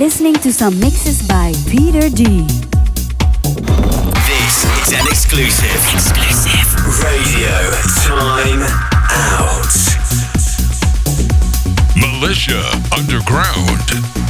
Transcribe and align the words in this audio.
listening 0.00 0.34
to 0.34 0.50
some 0.50 0.80
mixes 0.80 1.26
by 1.28 1.52
Peter 1.68 2.08
D. 2.08 2.46
This 4.24 4.64
is 4.64 4.92
an 4.98 5.06
exclusive, 5.06 5.76
exclusive 5.92 7.04
radio 7.04 7.70
time 8.06 8.62
out. 9.10 9.79
Militia 12.00 12.62
Underground. 12.96 14.29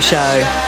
Show. 0.00 0.59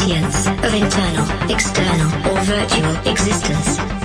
sentience, 0.00 0.46
of 0.46 0.74
internal, 0.74 1.50
external, 1.50 2.08
or 2.30 2.40
virtual 2.42 2.96
existence. 3.06 3.99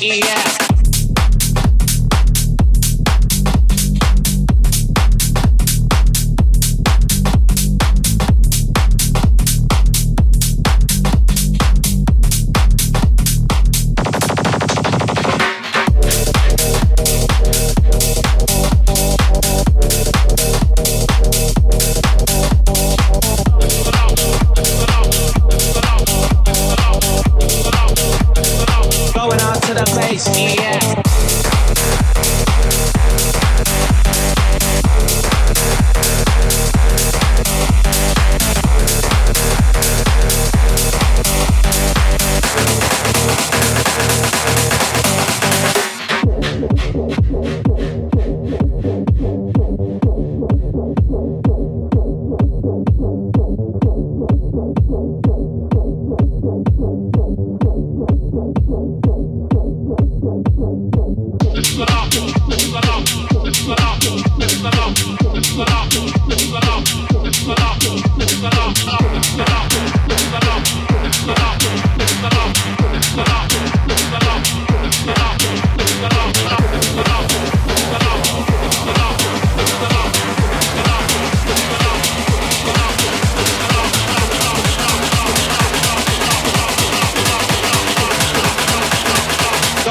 Yeah. 0.00 0.49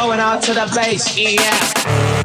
going 0.09 0.19
out 0.19 0.41
to 0.41 0.55
the 0.55 0.65
base, 0.73 1.15
yeah. 1.15 2.18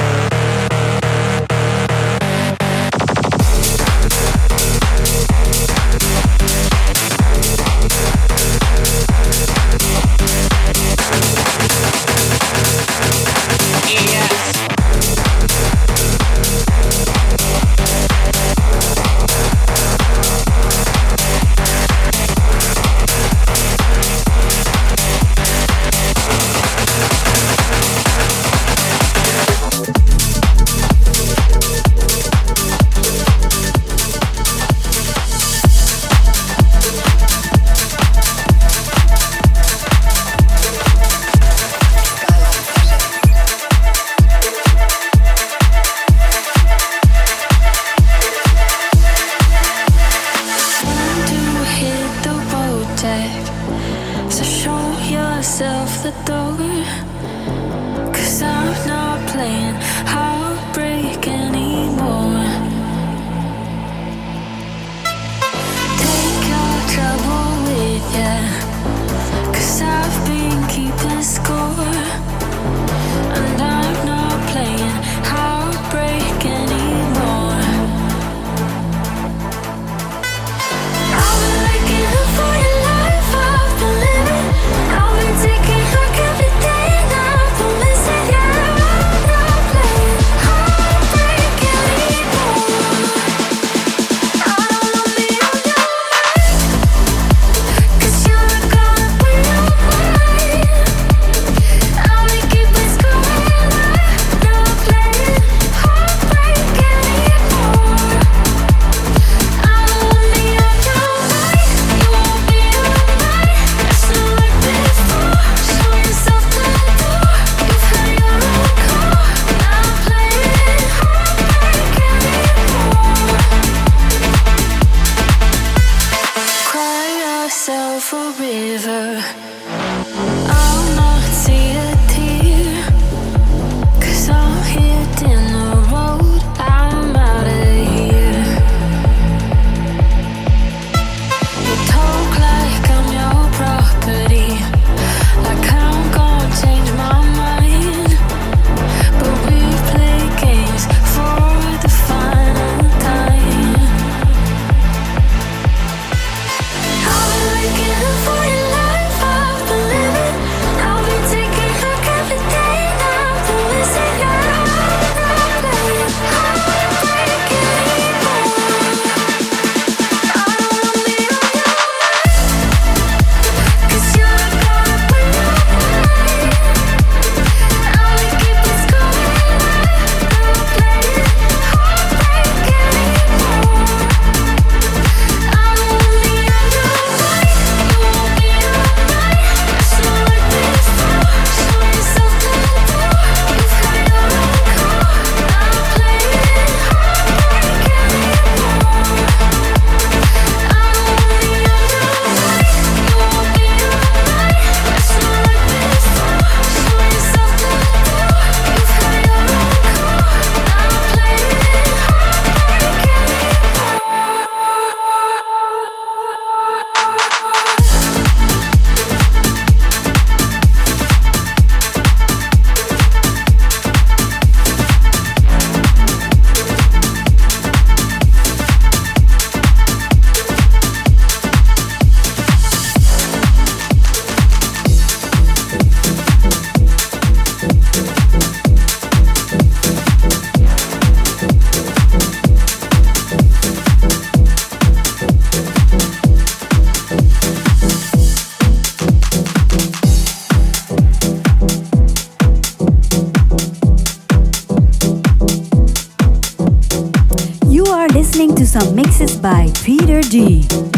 D. 260.35 260.94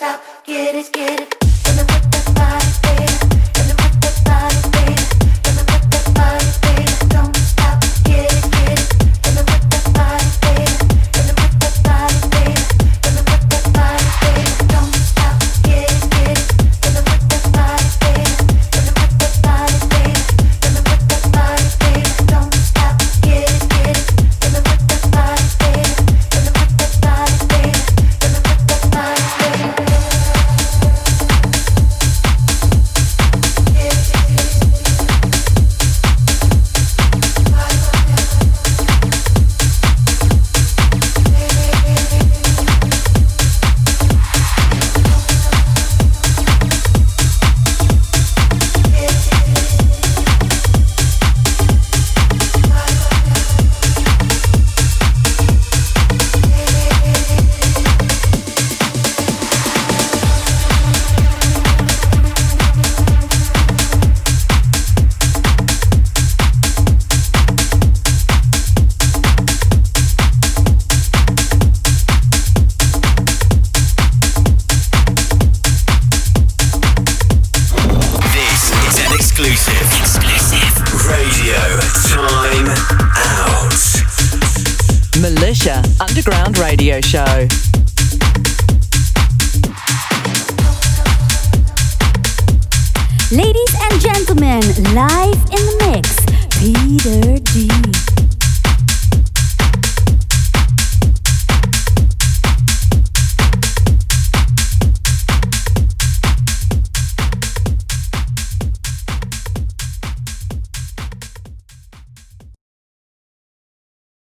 radio 0.00 1.39